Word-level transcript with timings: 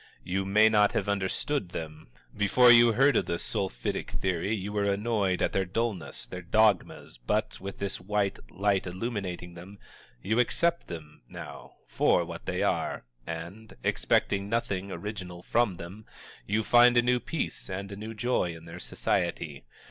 You 0.23 0.45
may 0.45 0.67
not 0.67 0.93
have 0.93 1.07
understood 1.07 1.69
them; 1.69 2.07
before 2.35 2.71
you 2.71 2.93
heard 2.93 3.15
of 3.15 3.27
the 3.27 3.37
Sulphitic 3.37 4.09
Theory 4.09 4.51
you 4.55 4.73
were 4.73 4.85
annoyed 4.91 5.43
at 5.43 5.53
their 5.53 5.63
dullness, 5.63 6.25
their 6.25 6.41
dogmas, 6.41 7.19
but, 7.19 7.59
with 7.61 7.77
this 7.77 8.01
white 8.01 8.39
light 8.49 8.87
illuminating 8.87 9.53
them, 9.53 9.77
you 10.19 10.39
accept 10.39 10.87
them, 10.87 11.21
now, 11.29 11.75
for 11.85 12.25
what 12.25 12.47
they 12.47 12.63
are, 12.63 13.05
and, 13.27 13.75
expecting 13.83 14.49
nothing 14.49 14.91
original 14.91 15.43
from 15.43 15.75
them, 15.75 16.07
you 16.47 16.63
find 16.63 16.97
a 16.97 17.03
new 17.03 17.19
peace 17.19 17.69
and 17.69 17.91
a 17.91 17.95
new 17.95 18.15
joy 18.15 18.55
in 18.55 18.65
their 18.65 18.79
society. 18.79 19.65